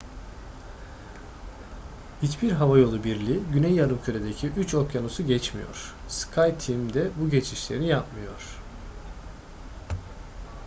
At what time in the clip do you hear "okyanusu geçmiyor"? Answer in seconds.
4.75-5.93